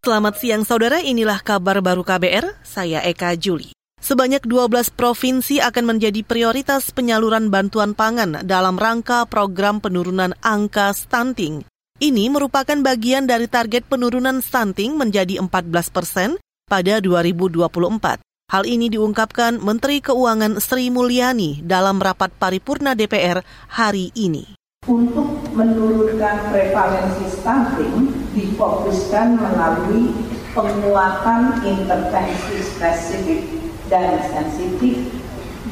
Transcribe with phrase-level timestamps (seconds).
[0.00, 3.76] Selamat siang saudara, inilah kabar baru KBR, saya Eka Juli.
[4.00, 11.68] Sebanyak 12 provinsi akan menjadi prioritas penyaluran bantuan pangan dalam rangka program penurunan angka stunting.
[12.00, 18.24] Ini merupakan bagian dari target penurunan stunting menjadi 14 persen pada 2024.
[18.56, 24.59] Hal ini diungkapkan Menteri Keuangan Sri Mulyani dalam rapat paripurna DPR hari ini.
[24.90, 30.10] Untuk menurunkan prevalensi stunting difokuskan melalui
[30.50, 35.14] penguatan intervensi spesifik dan sensitif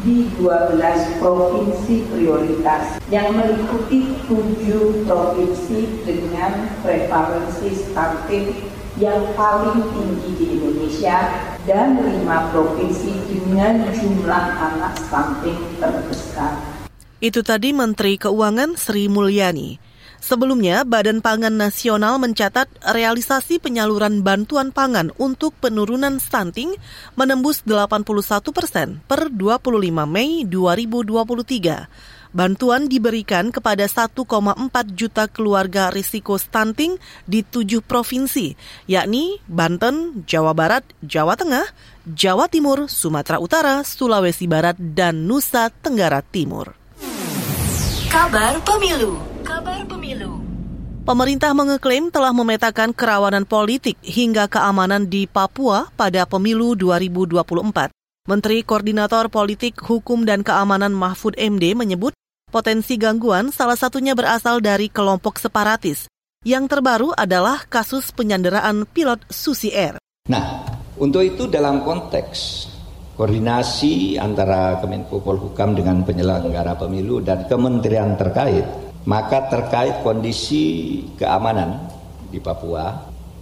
[0.06, 8.70] di 12 provinsi prioritas yang meliputi 7 provinsi dengan prevalensi stunting
[9.02, 11.18] yang paling tinggi di Indonesia
[11.66, 16.77] dan 5 provinsi dengan jumlah anak stunting terbesar.
[17.18, 19.82] Itu tadi Menteri Keuangan Sri Mulyani.
[20.18, 26.74] Sebelumnya, Badan Pangan Nasional mencatat realisasi penyaluran bantuan pangan untuk penurunan stunting
[27.18, 28.06] menembus 81
[28.54, 29.66] persen per 25
[30.06, 31.90] Mei 2023.
[32.28, 34.14] Bantuan diberikan kepada 1,4
[34.94, 38.52] juta keluarga risiko stunting di tujuh provinsi,
[38.86, 41.66] yakni Banten, Jawa Barat, Jawa Tengah,
[42.04, 46.87] Jawa Timur, Sumatera Utara, Sulawesi Barat, dan Nusa Tenggara Timur.
[48.08, 49.20] Kabar Pemilu.
[49.44, 50.40] Kabar Pemilu.
[51.04, 57.92] Pemerintah mengeklaim telah memetakan kerawanan politik hingga keamanan di Papua pada pemilu 2024.
[58.24, 62.16] Menteri Koordinator Politik, Hukum, dan Keamanan Mahfud MD menyebut
[62.48, 66.08] potensi gangguan salah satunya berasal dari kelompok separatis.
[66.48, 70.00] Yang terbaru adalah kasus penyanderaan pilot Susi Air.
[70.32, 70.64] Nah,
[70.96, 72.72] untuk itu dalam konteks
[73.18, 78.62] koordinasi antara Kemenko Polhukam dengan penyelenggara pemilu dan kementerian terkait,
[79.10, 81.82] maka terkait kondisi keamanan
[82.30, 82.94] di Papua,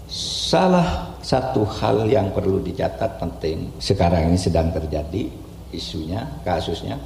[0.08, 5.28] salah satu hal yang perlu dicatat penting sekarang ini sedang terjadi
[5.76, 6.96] isunya, kasusnya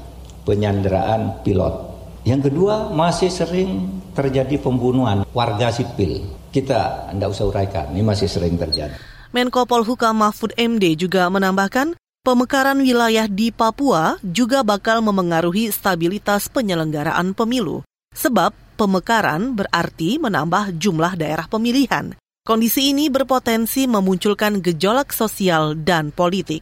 [0.46, 1.90] penyanderaan pilot.
[2.22, 6.22] Yang kedua masih sering terjadi pembunuhan warga sipil.
[6.54, 8.94] Kita tidak usah uraikan, ini masih sering terjadi.
[9.34, 17.32] Menko Polhukam Mahfud MD juga menambahkan Pemekaran wilayah di Papua juga bakal memengaruhi stabilitas penyelenggaraan
[17.32, 17.80] pemilu,
[18.12, 22.12] sebab pemekaran berarti menambah jumlah daerah pemilihan.
[22.44, 26.60] Kondisi ini berpotensi memunculkan gejolak sosial dan politik.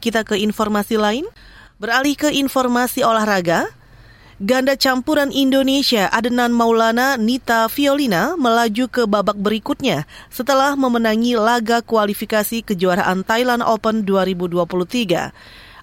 [0.00, 1.28] Kita ke informasi lain,
[1.76, 3.68] beralih ke informasi olahraga.
[4.42, 12.66] Ganda campuran Indonesia Adenan Maulana Nita Violina melaju ke babak berikutnya setelah memenangi laga kualifikasi
[12.66, 15.30] kejuaraan Thailand Open 2023.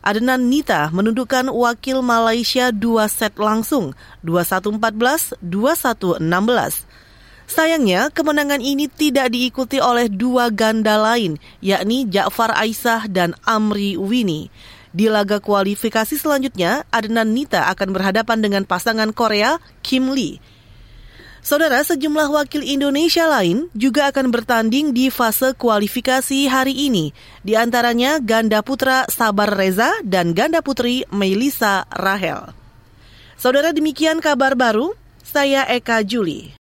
[0.04, 3.96] Adenan Nita menundukkan wakil Malaysia dua set langsung,
[4.28, 6.20] 21-14, 21-16.
[7.48, 14.52] Sayangnya, kemenangan ini tidak diikuti oleh dua ganda lain, yakni Ja'far Aisyah dan Amri Wini.
[14.92, 20.44] Di laga kualifikasi selanjutnya, Adnan Nita akan berhadapan dengan pasangan Korea Kim Lee.
[21.42, 27.18] Saudara, sejumlah wakil Indonesia lain juga akan bertanding di fase kualifikasi hari ini.
[27.42, 32.54] Di antaranya ganda putra Sabar Reza dan ganda putri Melisa Rahel.
[33.42, 34.94] Saudara, demikian kabar baru.
[35.26, 36.46] Saya Eka Juli.